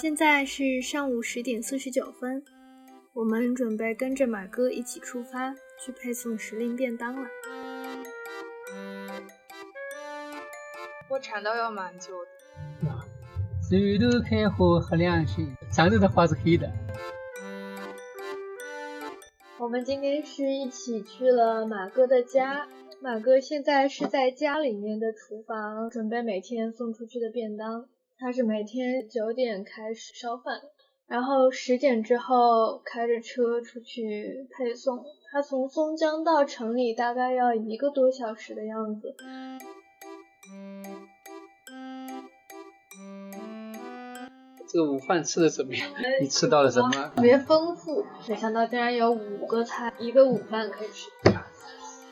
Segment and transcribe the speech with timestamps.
[0.00, 2.42] 现在是上午十点四十九分，
[3.12, 7.28] 我们准备跟着马哥一起出发去配送时令便当了。
[11.10, 12.88] 我馋到要蛮久的。
[13.68, 16.72] 水头开花喝凉水，上头的花是黑的。
[19.58, 22.66] 我们今天是一起去了马哥的家，
[23.02, 27.84] 马哥现在是在家里面的厨房准备每天送出去的便当。
[28.22, 30.60] 他是每天九点开始烧饭，
[31.06, 35.02] 然后十点之后开着车出去配送。
[35.32, 39.16] 他从松江到城里大概要一个多小时的样子。
[44.68, 45.88] 这个午饭吃的怎么样？
[46.20, 46.90] 你吃到了什么？
[47.16, 51.08] 特别丰富，没想到竟然有五个菜，一个午饭可以吃。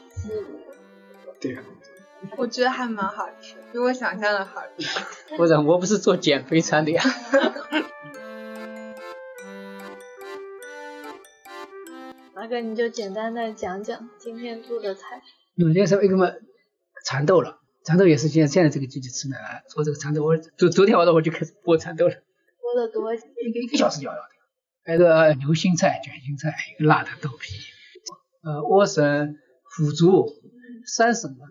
[0.09, 0.47] 四
[1.39, 1.63] 对呀。
[2.37, 4.87] 我觉得还蛮好吃，比我想象的好吃。
[5.37, 7.03] 不是，我不是做减肥餐的呀。
[12.35, 15.23] 马哥，你就简单的讲讲今天做的菜。
[15.57, 16.31] 今天是一个嘛，
[17.05, 19.63] 蚕豆了，蚕豆也是现在现在这个季节吃的啊。
[19.69, 22.15] 做这个蚕豆，我昨昨天晚上我就开始剥蚕豆了。
[22.15, 23.15] 剥了多？
[23.15, 24.21] 一个一个小时就要的。
[24.85, 27.55] 还有个牛心菜、卷心菜，一个辣的豆皮，
[28.43, 29.37] 呃，莴笋、
[29.71, 30.29] 腐竹、
[30.87, 31.47] 三省嘛。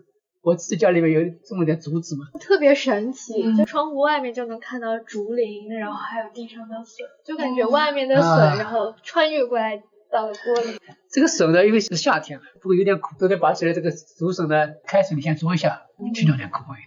[0.48, 10.78] 我自己家里面有种了点竹子嘛，特别神奇，就窗户外面就能看到竹林，然后还有地上的笋，就感觉外面的笋，然后穿越过来到了锅里。
[11.10, 13.74] 这个笋呢，因为是夏天了，不过有点苦，都得拔起来。
[13.74, 15.82] 这个竹笋呢，开水里先焯一下，
[16.14, 16.78] 去掉点苦味。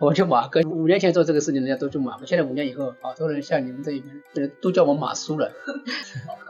[0.00, 5.52] 我叫马哥，五年前做这个事情，人家都叫马哥，现在五年以后，好多人像你们这一边，都叫我马叔了。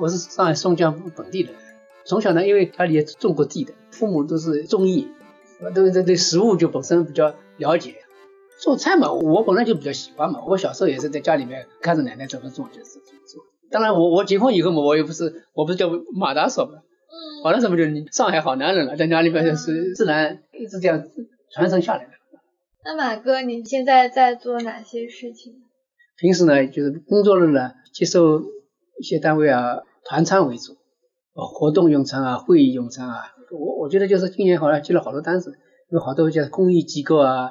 [0.00, 1.52] 我是上海松江本地人，
[2.04, 5.08] 从小呢，因为家里也种过地的，父母都是中医，
[5.60, 7.96] 我对对对食物就本身比较了解。
[8.60, 10.42] 做菜嘛，我本来就比较喜欢嘛。
[10.44, 13.42] 我小时候也是在家里面看着奶奶怎么做，就是怎么做。
[13.70, 16.82] 当然，我我结婚以后嘛，我又不是我不是叫马大嫂嘛，
[17.44, 21.04] 马大嫂嘛就是上海好男人了，在家里面就是自然一直这样
[21.52, 22.10] 传承下来的。
[22.84, 25.54] 那马哥，你现在在做哪些事情？
[26.16, 28.42] 平时呢，就是工作日呢，接受
[28.98, 29.82] 一些单位啊。
[30.08, 30.72] 团餐为主，
[31.34, 35.52] 哦，活动用餐啊，会议用餐啊，我我觉得就是今年好像接了好多单子，
[35.90, 37.50] 有好多就是公益机构啊，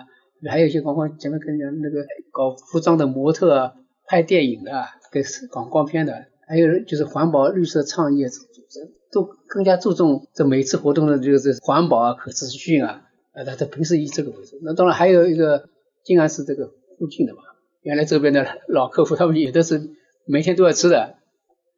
[0.49, 3.73] 还有一些广告前面跟讲那个搞服装的模特啊，
[4.07, 13.03] 拍电影的，啊给广告片的，还有就是环保绿色创业组织，都更加注重这每次活动的就是环保啊、可持续啊，
[13.33, 14.57] 呃，他他平时以这个为主。
[14.63, 15.69] 那当然还有一个
[16.03, 17.41] 静安寺这个附近的嘛，
[17.83, 19.91] 原来这边的老客户，他们也都是
[20.25, 21.17] 每天都要吃的。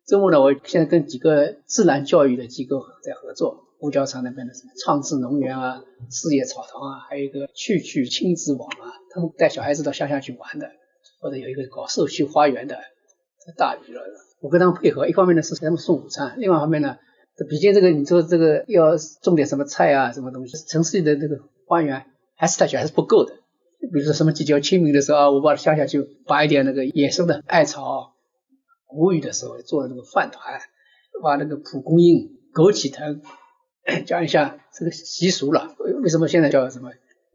[0.10, 10.72] 周末呢，我现在跟几个自然教育的机构在合作，五角场那边的什么创智农园啊、事业草堂啊，还有一个趣趣亲子网啊，他们带小孩子到乡下去玩的，
[11.22, 12.80] 或者有一个搞社区花园的，
[13.56, 14.14] 大娱乐的。
[14.42, 16.98] 我跟他们配合，一方面呢是给他们送午餐，另外一方面呢，
[17.38, 21.38] 这毕竟这个你说这个要种点什么菜啊，什么东西，城市里的这个
[21.68, 23.34] 花园还是太小，还是不够的。
[23.94, 28.16] 比如说什么季节清明的时候啊，我把乡下去拔一点那个野生的艾草。
[28.90, 30.60] 谷雨的时候做的那个饭团，
[31.22, 33.22] 把那个蒲公英、枸杞藤
[34.06, 35.76] 讲一下这个习俗了。
[36.02, 36.90] 为什么现在叫什么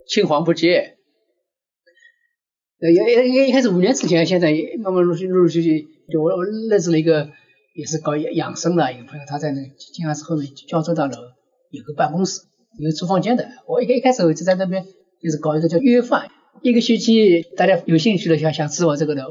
[0.09, 0.97] 青黄不接？
[2.81, 7.31] 呃，也也也一开始五年之前，现在也慢慢陆续陆陆续续，就我认识了一个
[7.75, 11.17] 也是搞养生的一个朋友，他在那个静安寺后面交州大楼
[11.71, 12.43] 有个办公室，
[12.79, 13.49] 有厨房间的。
[13.69, 14.85] 我一开一开始我就在那边
[15.23, 16.31] 就是搞一个叫约饭，
[16.63, 19.25] 一个学期大家有兴趣的想想吃我这个的。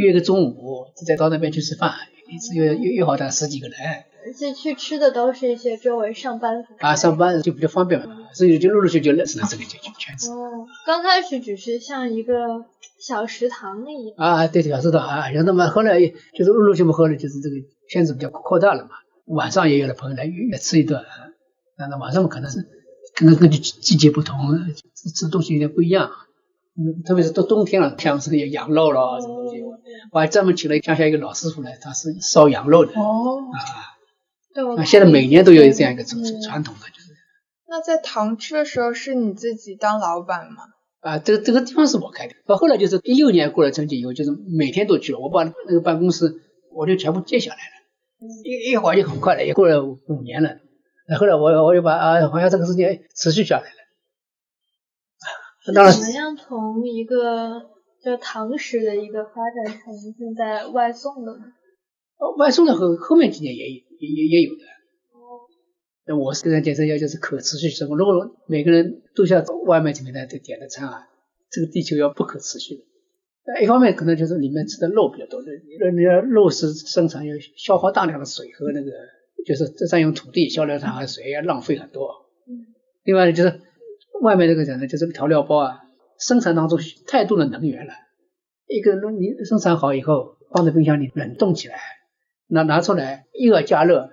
[0.00, 1.92] 约个中午，再到那边去吃饭，
[2.28, 3.76] 一次约约约好的十几个人。
[4.22, 10.30] 而且去吃的都是一些周围上班族啊，上班就比较方便嘛，所以就陆陆续续认识了这个圈圈子。
[10.30, 12.66] 哦，刚开始只是像一个
[12.98, 14.14] 小食堂一样。
[14.18, 15.98] 啊，对对，小食堂啊，然后嘛，后来
[16.34, 17.56] 就是陆陆续续后来就是这个
[17.88, 18.90] 圈子比较扩大了嘛，
[19.24, 21.02] 晚上也有了朋友来约吃一顿，
[21.78, 22.68] 那那晚上嘛可能是
[23.16, 24.36] 可能根据季节不同，
[24.94, 26.10] 吃吃东西有点不一样。
[26.76, 29.62] 嗯，特别是到冬天了，像是羊肉了什么东西，
[30.12, 32.92] 我还专门请了乡下一个老师傅来，他是烧羊肉的。
[32.92, 33.40] 哦。
[33.52, 33.58] 啊。
[34.54, 34.84] 对。
[34.84, 37.10] 现在每年都有这样一个传传统的，就是。
[37.68, 40.62] 那在唐吃的时候，是你自己当老板吗？
[41.00, 42.34] 啊，这个这个地方是我开的。
[42.46, 46.34] 到后来就是一六年过了春节以后，就是每天都去了，我把那个办公室
[46.72, 47.62] 我就全部借下来了。
[48.44, 50.56] 一一晃就很快了，也过了五年了。
[51.18, 53.79] 后来我我又把啊，好像这个事情持续下来了。
[55.64, 57.62] 怎么样从一个
[58.02, 61.44] 叫堂食的一个发展成现在外送的呢？
[62.18, 64.62] 哦，外送的后后面几年也也也也有的。
[65.12, 65.44] 哦，
[66.06, 67.96] 那我是个人健身要求是可持续生活。
[67.96, 68.14] 如果
[68.46, 71.08] 每个人都像外卖里面的点的餐啊，
[71.50, 72.82] 这个地球要不可持续的。
[73.62, 78.90] 一方面可能就是里面吃的肉比较多，那人家肉食生产要消耗大量的水和那个，
[79.44, 82.08] 就是占用土地、消耗大量的水，要浪费很多。
[82.46, 82.68] 嗯。
[83.02, 83.60] 另外呢，就是
[84.20, 85.80] 外面这个讲呢，就是调料包啊，
[86.18, 87.92] 生产当中太多的能源了。
[88.66, 91.78] 一个你生产好以后，放在冰箱里冷冻起来，
[92.46, 94.10] 拿拿出来又要加热，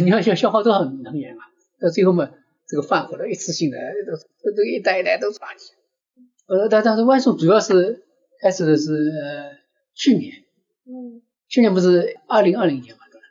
[0.00, 1.40] 你要要消耗多少能源啊？
[1.80, 2.30] 到最后嘛，
[2.66, 3.78] 这个饭盒的一次性的，
[4.42, 5.72] 都都一袋一袋都是垃圾。
[6.46, 8.02] 呃，但但是外送主要是。
[8.40, 8.84] 开始的是
[9.94, 10.44] 去年，
[10.84, 13.26] 嗯，去年不是二零二零年嘛，对吧？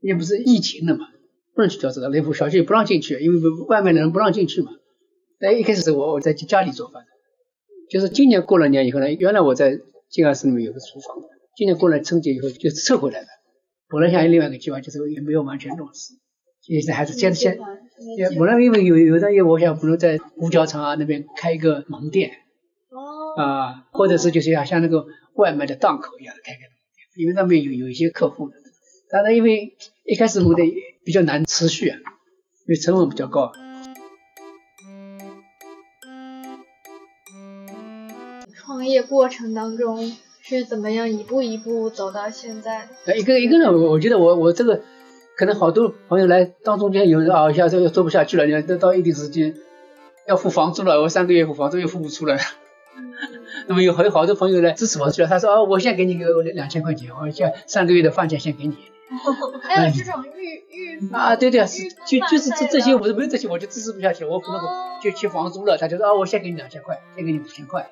[0.00, 1.06] 也不是疫情了嘛，
[1.54, 3.38] 不能去调这个内部小区不让进去，因为
[3.68, 4.72] 外面的人不让进去嘛。
[5.40, 7.08] 那一开始是我我在家里做饭的，
[7.90, 9.78] 就是今年过了年以后呢，原来我在
[10.10, 11.16] 静安寺里面有个厨房，
[11.56, 13.26] 今年过了春节以后就撤回来了。
[13.88, 16.14] 本来想另外一个计划，就是也没有完全落实，
[16.60, 17.58] 现在还是先也，
[18.38, 22.32] 本来因为有有的业务，我想不如在五角场啊那边开一个门店。
[23.36, 26.58] 啊，或者是就是要像那个外卖的档口一样的开开，
[27.16, 28.56] 因为那边有有一些客户的，
[29.08, 30.64] 但是因为一开始我的
[31.04, 31.96] 比较难持续啊，
[32.66, 33.52] 因为成本比较高。
[38.90, 42.88] 业过程当中是怎么样一步一步走到现在？
[43.16, 44.82] 一个一个人，我我觉得我我这个
[45.36, 49.54] 可能好多朋友来当中间有人啊，一下子做不下去了，你到一定时间
[50.26, 52.42] 要付房租了，我三个月付房租又付不出来了。
[53.68, 58.76] 那么有好有好多朋友来支持我去了，他说哦，我先给你个两千块钱，我先上个月的饭钱先给你。
[59.62, 64.60] 还有这种预预啊，对对，就就是这这些，我都没有这些，我就支持不下去了，我可能
[65.02, 65.76] 就去房租了。
[65.76, 67.90] 他就说啊，我先给你两千块，先给你五千块，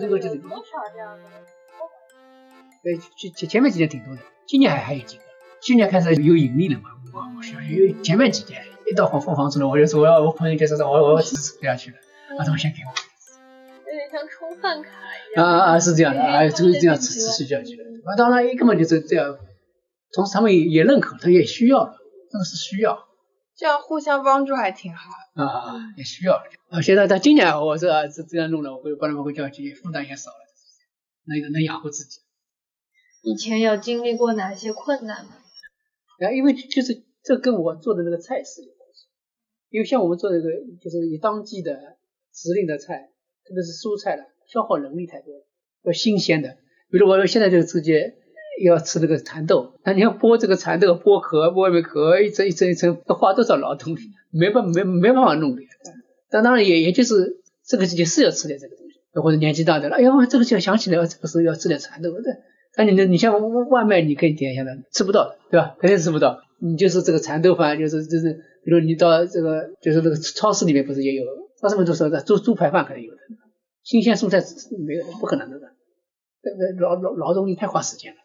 [0.00, 1.24] 这个就是多少这样的？
[2.82, 5.22] 对，前前前面几年挺多的，今年还还有几个，
[5.62, 11.96] 去年开始有盈利了嘛，我我是因为前面几年一到房放房租了，我就说我要我朋友就说我我要支持不下去了，
[12.36, 12.92] 他说我先给我。
[13.90, 17.84] 有点像充饭卡一样啊啊是这样的，啊，这个这样持持续下去的。
[18.04, 19.38] 那，当然，一根本就是这样，
[20.12, 21.96] 同时他们也也认可，他也需要的，
[22.30, 23.06] 这个是需要。
[23.56, 25.10] 这样互相帮助还挺好。
[25.34, 26.42] 啊啊，也需要。
[26.70, 30.36] 啊，现在到今年我这这这样弄了，我会帮他们会交去，负担也少了，
[31.24, 32.20] 能能养活自己。
[33.22, 35.32] 以前有经历过哪些困难吗？
[36.20, 39.06] 啊，因为就是这跟我做的那个菜式有关系，
[39.70, 41.96] 因为像我们做这个就是以当季的
[42.32, 43.10] 时令的菜。
[43.46, 45.44] 特别是蔬菜了，消耗能力太多，
[45.82, 46.56] 要新鲜的。
[46.88, 48.16] 比如我现在就直接
[48.62, 54.00] 要吃那个蚕豆，那你要剥这个蚕豆，剥壳，剥外面壳，一层一层一层，要花多少劳动力？
[54.30, 55.62] 没办没没办法弄的。
[56.30, 62.10] 但当然也也就是这个季节是要吃点这个东西，或者年纪大的了，哎呀，这个就想起来，这个时候要吃点蚕豆。
[62.10, 62.32] 对，
[62.76, 63.34] 那你那你像
[63.68, 65.76] 外卖，你可以点一下的，吃不到，对吧？
[65.80, 66.40] 肯定吃不到。
[66.60, 68.32] 你就是这个蚕豆饭，就是就是，
[68.64, 71.24] 比如你到这个就是那个超市里面不是也有？
[71.62, 73.20] 那什么都说的猪猪排饭可能有的，
[73.82, 74.42] 新鲜蔬菜
[74.86, 75.58] 没有，不可能的，
[76.42, 78.18] 这个劳劳劳动力太花时间了。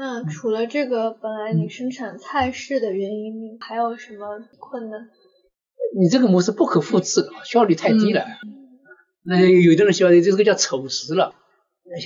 [0.00, 5.10] 那除了这个，本来你生产菜式的原因，你还有什么困难？
[5.94, 8.24] 你这个模式不可复制的，效率太低了。
[9.24, 11.34] 那有的人喜欢这个叫丑食了，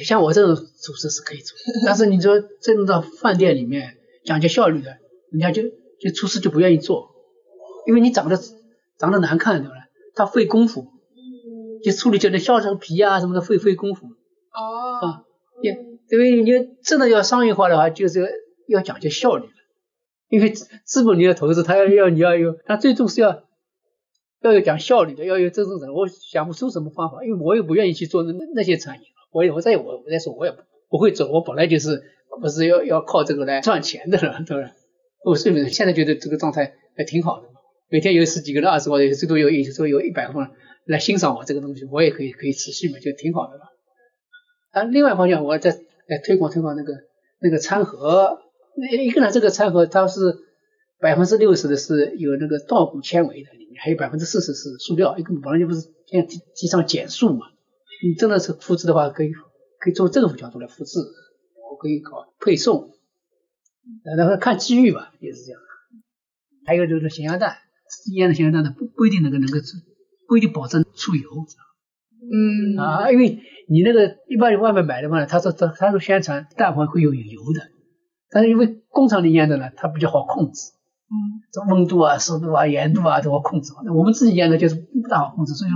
[0.04, 1.56] 像我这种主食是可以做，
[1.86, 4.98] 但是你说真的到饭店里面讲究效率的，
[5.30, 7.14] 人家就就厨师就不愿意做，
[7.86, 8.36] 因为你长得。
[8.96, 9.74] 长得难看对吧？
[10.14, 10.86] 他费功夫，
[11.82, 14.06] 就处理就那削成皮啊什么的费费功夫。
[14.06, 15.04] 哦。
[15.04, 15.23] 啊，
[16.14, 18.28] 因为你真的要商业化的话，就是
[18.68, 19.48] 要讲究效率
[20.28, 23.44] 因为资本你要投资，他要要你要有，他最终是要
[24.42, 25.92] 要有讲效率的，要有这种人。
[25.92, 29.06] 我想不出什么方法，因为我也不愿意去做那那些产业。
[29.32, 30.54] 我也我再我再说，我也
[30.88, 31.30] 不会做。
[31.30, 32.02] 我本来就是
[32.40, 34.72] 不是要要靠这个来赚钱的了，对吧？
[35.24, 37.48] 我所以现在觉得这个状态还挺好的。
[37.90, 40.50] 每天有十几个人、二十个人，最多有有时候有一百个人
[40.86, 43.62] 来欣赏我这个东西，我也可以可以持续嘛，就挺好的了。
[44.72, 46.92] 啊，另外方向我在来推广推广那个
[47.40, 48.38] 那个餐盒，
[48.92, 50.36] 一个呢这个餐盒它是
[51.00, 57.46] 百分之六十的是有那个稻谷纤维的，里面还有百分之四十是塑料，一个本来就不是现在提提倡减塑嘛。
[58.02, 59.32] 你真的是复制的话，可以
[59.78, 61.00] 可以从这个角度来复制，
[61.70, 62.90] 我可以搞配送，
[64.16, 65.60] 然后看机遇吧，也是这样。
[66.66, 67.58] 还有就是咸鸭蛋。
[68.12, 69.58] 腌的咸鸭蛋，不不一定能够能够，
[70.26, 71.30] 不一定保证出油。
[72.32, 73.38] 嗯啊，因为
[73.68, 77.60] 你那个一般外面买的话，他说他他说宣传蛋黄会有有油的，
[78.30, 80.72] 但是因为工厂里腌的呢，它比较好控制。
[81.06, 81.14] 嗯，
[81.52, 83.72] 这温度啊、湿度啊、盐度啊都好控制。
[83.84, 85.70] 那我们自己腌的就是不大好控制，所以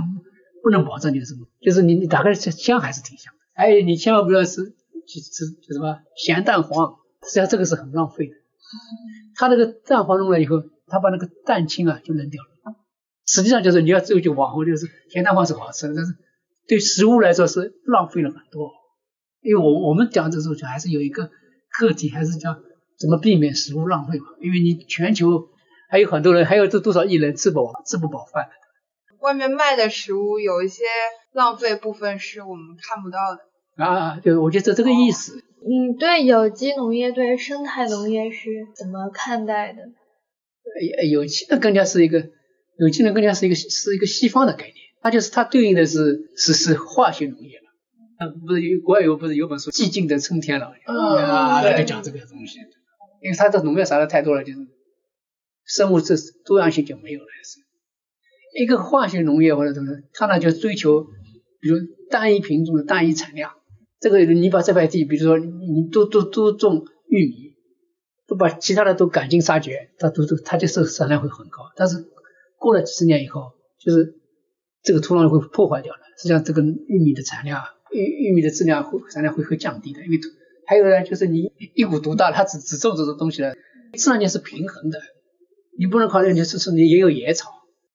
[0.63, 3.39] 不能保证就是什么，就是你你打开香还是挺香的。
[3.53, 4.63] 哎，你千万不要吃
[5.07, 8.33] 去吃就什么咸蛋黄，实际上这个是很浪费的。
[9.35, 10.63] 它那个蛋黄弄了以后。
[10.91, 12.73] 他把那个蛋清啊就扔掉了。
[13.27, 16.13] 实际上就是你要追求往后就是咸蛋黄是好吃的，但是
[16.69, 18.71] 对食物来说是浪费了很多。
[19.41, 21.31] 因为我我们讲这时候就还是有一个
[21.71, 22.61] 课题，还是讲
[22.97, 24.27] 怎么避免食物浪费嘛。
[24.39, 25.49] 因为你全球
[25.89, 28.49] 还有很多人，还有这多少亿人吃不饱吃不饱饭。
[29.19, 30.83] 外面卖的食物有一些
[31.33, 33.83] 浪费部分是我们看不到的。
[33.83, 35.43] 啊，对，我觉得这个意思。
[35.61, 39.79] 嗯对有机农业、对生态农业是怎么看待的？
[41.09, 42.29] 有机的更加是一个，
[42.77, 47.65] 有机的更加是一个是一个西方的概念，它就是它对应的是是是化学农业了。
[48.19, 52.59] 嗯，不是有国外有不是有本书《寂静的春天》了，啊，就讲这个东西，
[53.21, 54.59] 因为它的农药啥的太多了，就是
[55.63, 56.15] 生物这
[56.45, 57.25] 多样性就没有了。
[57.43, 57.59] 是
[58.61, 61.03] 一个化学农业或者怎么，它呢就追求
[61.61, 61.77] 比如
[62.09, 63.51] 单一品种的单一产量。
[64.01, 67.53] 这个你把这块地，比如说你都都都种玉米，
[68.27, 71.63] 都把其他的都赶尽杀绝，它都都它就是产量会很高。
[71.75, 72.05] 但是
[72.57, 74.18] 过了几十年以后，就是
[74.83, 80.03] 这个土壤会破坏掉了，实际上这个玉米的产量，玉玉米的质量会产量会会降低的。
[80.05, 80.27] 因为土
[80.67, 83.53] 还有呢，就是你一股独大，它只只种这种东西了，
[83.97, 84.99] 自然界是平衡的，
[85.77, 87.51] 你不能考虑你是是你也有野草，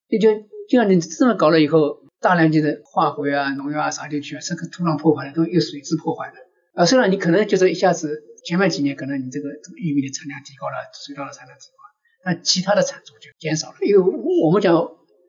[0.08, 0.34] 你就
[0.68, 2.02] 就像你这么搞了以后。
[2.20, 6.34] 大量的化肥啊、农药啊撒进去啊，这个土壤破坏了，都又水质破坏了。
[6.72, 13.74] 啊，虽然你可能就是一下子前面几年可能你这个玉米的产量提高了，水稻的产量提高了，那其他的产出就减少了。
[13.82, 13.98] 因为
[14.42, 14.72] 我们讲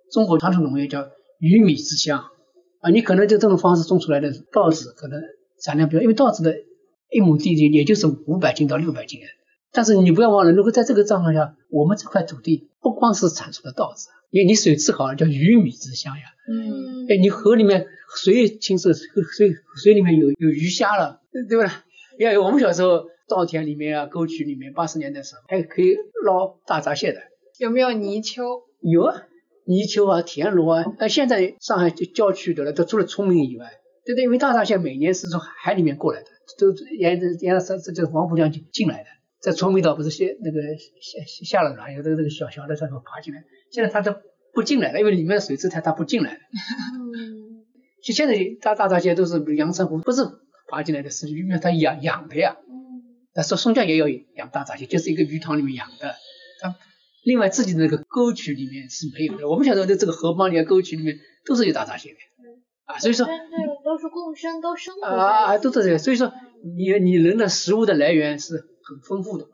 [0.10, 1.04] 中国传统农业叫
[1.46, 2.26] 鱼米之乡
[2.82, 5.22] 啊，你可能就这种方式种出来的稻子可能
[5.62, 6.56] 产量比较，因为稻子的
[7.12, 9.20] 一亩地也就是五百斤到六百斤。
[9.72, 16.24] 但是你不要忘了，如果在这个状况下，我们这块土地不光是产出的稻子，因为你水质好了，叫鱼米之乡呀。
[16.50, 17.06] 嗯。
[17.10, 17.86] 哎，你河里面
[18.16, 21.84] 水清澈，水水里面有有鱼虾了，对吧？
[22.18, 27.20] 因为我们小时候稻田里面啊，沟渠里面，八十年代时候还可以捞大闸蟹的。
[27.60, 28.64] 有没有泥鳅？
[28.82, 29.24] 有啊，
[29.66, 30.86] 泥鳅啊，田螺啊。
[31.00, 33.66] 那现在上海郊区的了，都除了崇明以外，
[34.06, 39.10] 对不对，因为大闸蟹每年是从海里面过来的，都沿着沿着这这这黄浦江进进来的。
[39.42, 40.60] 在崇明岛不是下那个
[41.02, 44.16] 下下了船，有的那个小小的船头爬进来，现在它都
[44.54, 46.40] 不进来了，因为里面的水质太大，不进来了。
[46.40, 47.66] 嗯。
[48.06, 50.22] 就现在大大闸蟹都是阳澄湖，不是
[50.70, 52.56] 爬进来的，是因为它养养的呀。
[52.70, 53.02] 嗯。
[53.34, 56.16] 那说松江也有养大闸蟹，就是一个鱼塘里面养的。
[56.62, 56.76] 它
[57.26, 59.50] 另外自己的那个沟渠里面是没有的。
[59.50, 62.16] 我们小时候的这个河浜里面沟渠里面都是有大闸蟹的。
[62.86, 63.26] 啊，所以说。
[63.26, 65.08] 对对，都是共生，都生活。
[65.08, 66.32] 啊，都是这个，所以说
[66.78, 68.70] 你你人的食物的来源是。
[68.88, 69.50] 很丰富的嘛，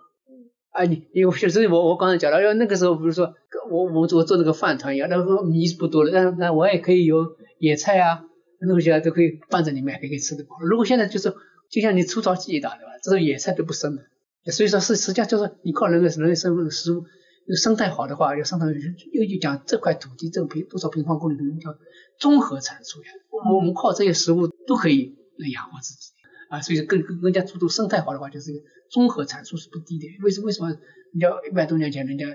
[0.72, 3.34] 啊，你你其实我我刚才讲了，要那个时候比如说
[3.70, 8.26] 我我我做那个饭团一样，那个米是不多了，那那我也可以有野菜啊，
[8.60, 10.58] 那东西啊都可以拌在里面，可以吃得饱。
[10.60, 11.34] 如果现在就是
[11.70, 17.06] 就像你粗糙记忆打对吧，这种野菜都不生的，所以说是实际上就是你靠人的人的生物食物，
[17.56, 21.78] 生态好的话，要生态又就讲这块土地这个平多少平方公里的叫
[22.20, 23.10] 综合产出呀，
[23.54, 26.12] 我们靠这些食物都可以来养活自己。
[26.50, 28.52] 啊，所以更更更加注重生态好的话，就是
[28.90, 30.08] 综合产出是不低的。
[30.22, 30.70] 为什为什么？
[31.14, 32.26] 人家一百多年前，人家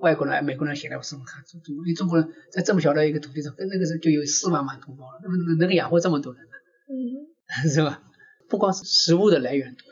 [0.00, 1.60] 外国人、美国人写的是么看中？
[1.66, 6.50] 因为中国人在这么小的一个土地上，跟那个时候就有四万万同胞了，那么能养活这么多人呢？
[6.88, 8.02] 嗯，是吧？
[8.48, 9.84] 不光是食物的来源多，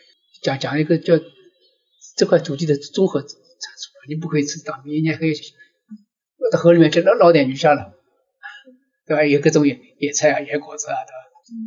[0.42, 1.14] 讲讲一个叫
[2.16, 3.36] 这块土地的综合产出，
[4.09, 5.32] 你不可以吃大米，你还可以
[6.52, 7.94] 到河里面去捞捞点鱼虾了，
[9.06, 9.25] 对吧？
[9.25, 11.23] 有各种野野菜啊、野果子啊，对吧？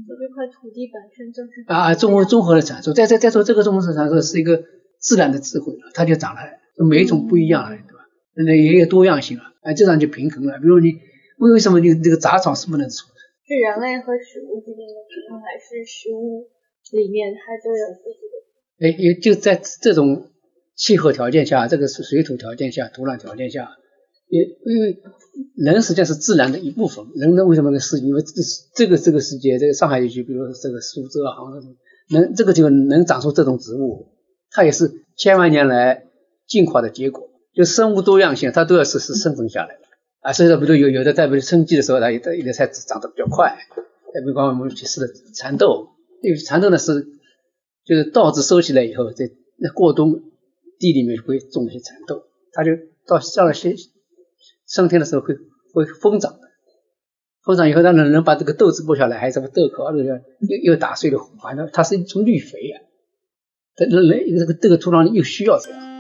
[0.08, 4.63] 这块土地本身就是啊，综合综合的产出，再再再说这个综合产出是一个
[5.00, 6.42] 自然的智慧了，它就长了，
[6.89, 8.00] 每一种不一样了，对吧？
[8.36, 10.60] 那也有多样性了，啊，这样就平衡了。
[10.60, 10.94] 比如你
[11.39, 13.20] 为为什么你这个杂草是不能出的？
[13.46, 16.48] 是人类和食物之间的平衡，还是食物
[16.92, 18.36] 里面它就有自己的？
[18.88, 20.32] 哎，也就在这种
[20.75, 23.77] 气候条件下，这个是水土条件下、土壤条件下。
[24.27, 24.98] 也因为
[25.55, 28.08] 人实际上是自然的一部分，人的为什么能适应？
[28.08, 28.32] 因为这
[28.74, 31.67] 这个这个世界，这个上海地区，比如说这个苏州啊，杭州
[32.10, 34.08] 能这个地方能长出这种植物，
[34.51, 36.05] 它也是千万年来
[36.48, 37.29] 进化的结果。
[37.53, 39.82] 就生物多样性，它都要是是生存下来的
[40.22, 40.34] 啊。
[40.34, 43.58] 所以说，比如有有的在比如春季的时候，它有的有的菜长得比较快。
[44.13, 45.89] 再比方我们去吃的蚕豆，
[46.22, 47.05] 因为蚕豆呢是
[47.86, 50.22] 就是稻子收起来以后，在那过冬
[50.79, 52.72] 地里面会种一些蚕豆，它就
[53.08, 53.75] 到下了些。
[54.65, 55.36] 上天的时候会
[55.74, 56.39] 会疯长的，
[57.44, 62.79] 疯长以后，当然能把这个豆子剥下来，还有什么豆壳，又又又打碎了，反正它是一种绿肥呀。
[63.75, 65.96] 它人类这个这个土壤里又需要这样。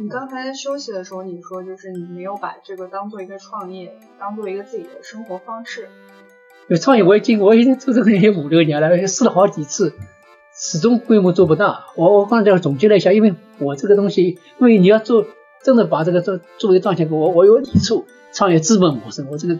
[0.00, 5.88] 你刚才休息的时候，你说就是你没有把这个当做一个创业，当做一个自己的生活方式。
[6.68, 9.92] 有创业，我已经我已经做这个也五六年了，试了好几次。
[10.56, 11.86] 始终规模做不大。
[11.96, 15.26] 我我刚才总结了一下，因为我这个东西，因为你要做
[15.64, 19.58] 真的把这个做作为赚钱，我我有抵触创业资本模式，我这个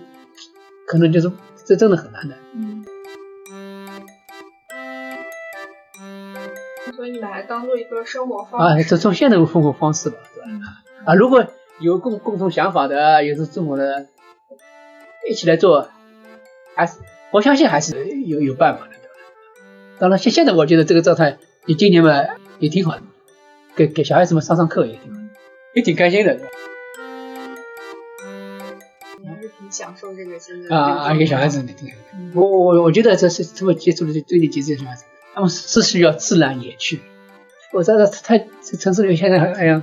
[0.87, 1.33] 可能就是
[1.65, 2.37] 这真的很难的。
[2.55, 2.85] 嗯。
[6.95, 8.81] 所以你把它当做一个生活方式。
[8.81, 10.49] 啊，这从现在的生活方式吧，对吧？
[11.07, 11.45] 啊，如果
[11.81, 14.07] 有共共同想法的，也是这么的，
[15.29, 15.89] 一起来做，
[16.75, 16.99] 还是
[17.33, 18.93] 我相信还是有有办法的。
[18.93, 19.15] 对吧
[19.99, 22.11] 当然，现现在我觉得这个状态，你今年嘛
[22.59, 23.03] 也挺好的，
[23.77, 25.21] 给给小孩子们上上课也挺好，
[25.75, 26.39] 也挺开心的。
[29.23, 31.93] 你还是挺享受这个现在啊啊，给小孩子挺
[32.35, 37.01] 我我我觉得这是这么接触的最近几次小孩子，他们是需要自然野趣。
[37.73, 38.47] 我知道太
[38.79, 39.83] 城市里现在哎呀，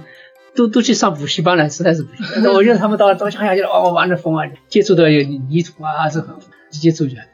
[0.55, 2.53] 都都去上补习班了，实在是不行。
[2.53, 6.35] 我觉得他们到到乡下去了，哦，玩的疯啊，接触的有泥土啊，是很
[6.79, 7.27] 接触起来。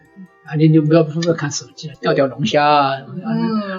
[0.45, 3.05] 啊，你就不要不要看手机了，钓钓龙虾啊，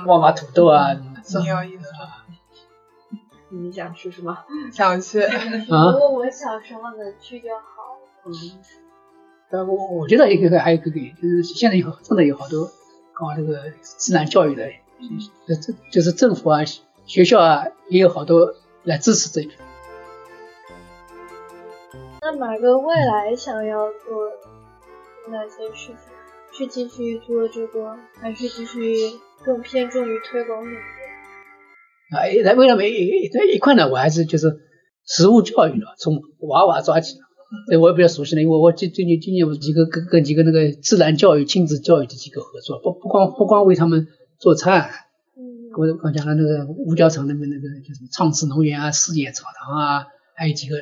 [0.06, 0.94] 挖挖土豆啊，
[1.26, 1.88] 挺有意思的。
[3.50, 4.44] 你想吃是吗？
[4.70, 5.22] 想去。
[5.24, 5.90] 啊。
[5.92, 7.98] 如果我小时候能去就好。
[8.26, 8.32] 嗯。
[9.50, 12.70] 呃，我我觉得一个还有一个就是现在有真的有好多
[13.14, 14.68] 搞这个自然教育的，
[15.46, 16.60] 这这就是政府啊、
[17.06, 19.50] 学校啊也有好多来支持这一
[22.20, 24.30] 那马哥未来想要做
[25.30, 25.96] 哪些事情？
[26.50, 28.94] 是继续做这个，还是继续
[29.44, 30.76] 更偏重于推广领域？
[32.16, 32.90] 啊，那为了没
[33.28, 34.58] 这一块呢，我还是就是
[35.06, 37.18] 实物教育了，从娃娃抓起。
[37.68, 44.06] 对我也比较熟悉了，因为我最最近今年我几个跟跟几个那个自然教育、亲子教育的几个合作，不不光不光为他们
[44.38, 44.90] 做菜，
[45.36, 50.76] 嗯，我刚讲了那个五角场那边那个就是创智农园啊、四叶草堂啊，还有几个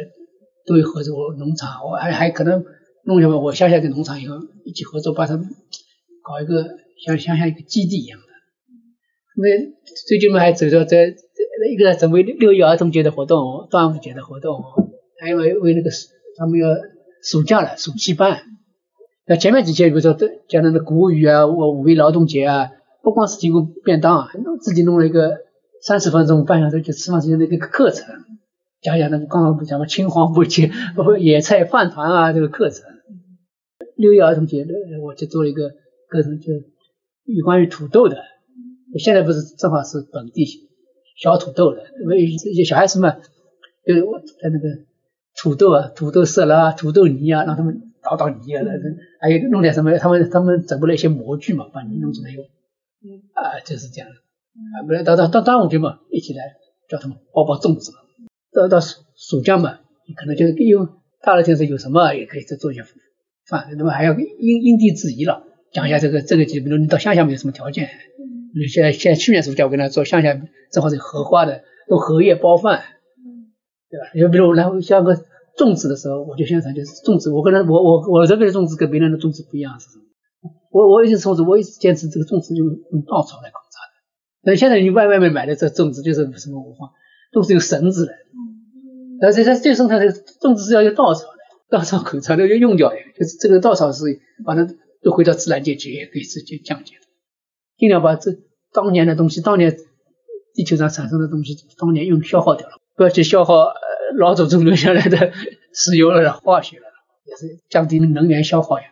[0.64, 2.64] 都有合作农场，我还还可能。
[3.06, 4.34] 弄下来，我乡下的农场以后
[4.64, 6.64] 一起合作，把它搞一个
[7.04, 8.26] 像乡下一个基地一样的。
[9.36, 9.44] 那
[10.08, 11.14] 最近嘛还走到在
[11.70, 14.60] 一个准备六一儿童节的活动，端午节的活动，
[15.20, 15.90] 还有为那个
[16.36, 16.68] 他们要
[17.22, 18.42] 暑假了暑期班。
[19.24, 20.12] 那前面几天比如说
[20.48, 22.70] 讲的那谷雨啊，五五一劳动节啊，
[23.02, 24.28] 不光是提供便当啊，
[24.60, 25.36] 自己弄了一个
[25.80, 28.04] 三十分钟半小时就吃饭时间的一个课程，
[28.82, 30.72] 讲讲那个刚刚不讲了青黄不接
[31.20, 32.95] 野菜饭团啊这个课程。
[33.96, 35.70] 六一儿童节的，我就做了一个
[36.08, 36.52] 课程，就
[37.24, 38.16] 有关于土豆的。
[38.98, 40.46] 现在不是正好是本地
[41.20, 43.20] 小土豆的，因为这些小孩子们，
[43.86, 44.68] 就是我在那个
[45.36, 48.70] 土豆啊、土豆色啦、土豆泥啊，让他们捣捣泥啊，那
[49.20, 52.44] 还有弄点什么，他们他们整不了一些模具嘛，把泥弄出来用。
[52.44, 54.14] 嗯啊，就是这样的。
[54.14, 56.42] 啊，不然到到到端午节嘛，一起来
[56.88, 57.92] 叫他们包包粽子。
[58.52, 60.88] 到到暑暑假嘛，你可能就是用
[61.22, 62.82] 大热天是有什么也可以再做一些。
[63.48, 70.34] 饭，那么还要因因地制宜了，讲一下这个这个，就比如你到乡下没有什么条件，嗯，现在现在去年暑假我跟他做乡下
[70.72, 72.82] 正好是荷花的，用荷叶包饭，
[73.18, 73.54] 嗯，
[73.88, 74.06] 对吧？
[74.18, 75.16] 就比如然后像个
[75.56, 80.04] 粽子的时候，我就宣传就是粽子，我跟他我我我这边的粽子跟别人的粽子不一样是什么？
[80.72, 83.76] 我我一直粽子，我一直坚持这个粽子用用稻草来控制
[84.42, 86.90] 的，那现在你外外面买的这粽子就是什么五花，
[87.32, 91.28] 都是用绳子的，嗯，而且它最生产的粽子是要用稻草。
[91.68, 94.04] 稻草口草都要用掉的，就是这个稻草是
[94.44, 94.68] 把它
[95.02, 97.00] 都回到自然界去，也可以直接降解的。
[97.76, 98.30] 尽量把这
[98.72, 99.76] 当年的东西，当年
[100.54, 103.72] 地球上产生的东西，当年用消耗掉了，不要去消耗
[104.16, 105.32] 老祖宗留下来的
[105.72, 106.84] 石油了、化学了，
[107.24, 108.86] 也是降低能源消耗呀。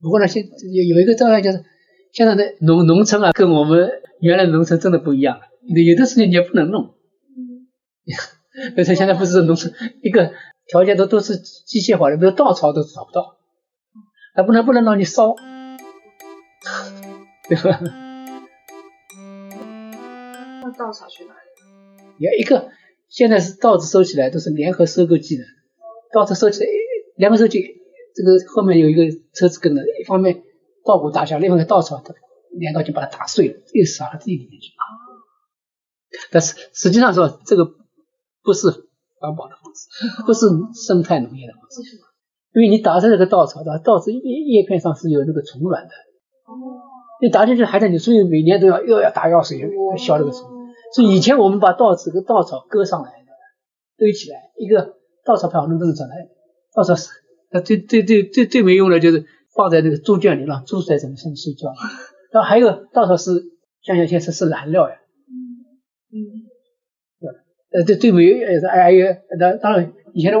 [0.00, 1.64] 不过呢，现有有一个障碍就是，
[2.12, 3.88] 现在的农农村啊，跟我们
[4.20, 6.94] 原来农村真的不一样了，有的事情你也不能弄。
[7.36, 7.70] 嗯。
[8.76, 10.32] 而且现在不是农村一个。
[10.70, 13.36] 条件都都是机械化的，比如稻草都找不到，
[14.34, 15.34] 还不能不能让你烧，
[17.48, 17.80] 对吧？
[20.62, 21.38] 那稻草去哪里？
[22.18, 22.70] 有一个，
[23.08, 25.42] 现在是稻子收起来都是联合收割机的，
[26.12, 26.66] 稻子收起来，
[27.16, 27.60] 联合收机，
[28.14, 29.02] 这个后面有一个
[29.34, 30.44] 车子跟着，一方面
[30.84, 32.14] 稻谷打下，另外一个稻草它
[32.52, 34.70] 镰刀就把它打碎了，又撒到地里面去。
[36.30, 37.64] 但是实际上说这个
[38.44, 38.88] 不是。
[39.20, 41.96] 环保的方式，不是生态农业的方式。
[42.52, 45.90] 因为你打在这个稻草的稻子叶叶片上是有那个虫卵的。
[47.22, 49.60] 你打进去还在你，所以每年都要又要打药水
[49.98, 50.48] 消那个虫。
[50.94, 53.12] 所以以前我们把稻子跟稻草割上来，
[53.96, 56.16] 堆起来，一个稻草票能弄上来。
[56.74, 57.10] 稻草是，
[57.52, 61.68] 那最最最最最没用的就是放在那个猪圈里，让猪在上面睡觉。
[62.32, 63.44] 然后还有稻草是，
[63.82, 64.96] 想想现在是燃料呀。
[65.28, 66.18] 嗯。
[66.18, 66.49] 嗯。
[67.72, 69.06] 呃，对对没有，呃，还有，
[69.38, 70.38] 那当然，以前的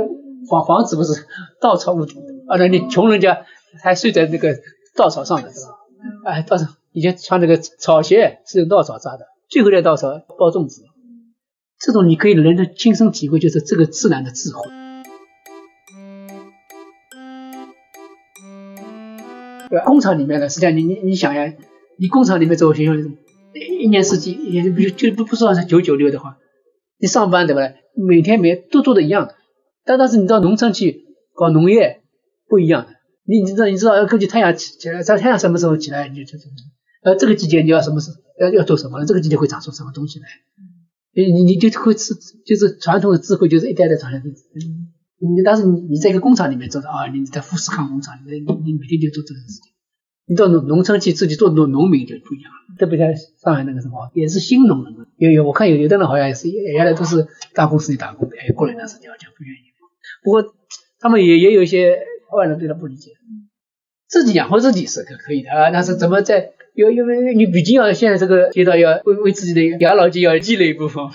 [0.48, 1.26] 房房子不是
[1.60, 3.44] 稻草屋顶，啊，那你穷人家
[3.82, 4.56] 还睡在那个
[4.96, 5.76] 稻草上的，是吧？
[6.24, 10.82] 哎，稻草以前穿那个草鞋是用稻草扎的，最后的稻草包粽子。
[11.78, 14.68] 这种你可以人的亲身体会，就是这个自然的智慧。
[19.84, 21.54] 工厂里面呢，实际上你你你想呀，
[21.96, 22.92] 你工厂里面做学校
[23.78, 26.38] 一年四季，也就就不不说是九九六的话，
[27.00, 27.62] 你上班对吧？
[27.96, 29.34] 每天每都做的一样的，
[29.84, 32.02] 但但是你到农村去搞农业
[32.48, 32.92] 不一样的，
[33.24, 36.44] 你你知道你知道要根据太阳起起来，在太阳什么时候起来你就就就
[37.02, 40.26] 呃这个季节你要什么事要要做什么，这个季节会长出什么东西来，
[41.14, 42.14] 你你你就会是
[42.46, 44.28] 就是传统的智慧就是一代代传下去。
[45.22, 49.72] 你但是你你在一个工厂里面做的啊，你在富士康工厂，你你每天就做这个事情。
[50.30, 54.94] 你到农农村去自己做农农民就不一样了，特别像上海那个什么，也是新农人。
[55.16, 59.72] 有有我看有有的人好像也是原来都是大公司里打工的，哎过来那是条件不愿意。
[60.22, 60.54] 不过
[61.00, 61.98] 他们也也有一些
[62.32, 63.10] 外人对他不理解，
[64.06, 71.04] 自己养活自己是可可以的啊，但是怎么在有因为你毕竟要现在这个阶段要为为自己的养老金要积累一部分。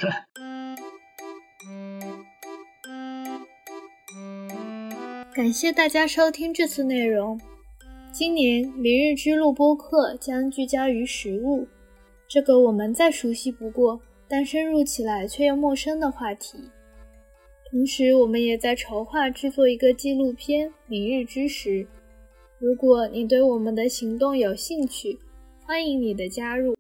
[5.34, 7.40] 感谢大家收听这次内容。
[8.18, 11.68] 今年明日之路播客将聚焦于食物，
[12.30, 16.58] 这个我们再熟悉不过，但深入起来却又陌生的话题。
[17.70, 21.70] 同时，我们也在筹划制作一个纪录片《明日之时》。
[22.58, 25.20] 如果你对我们的行动有兴趣，
[25.66, 26.74] 欢迎你的加入。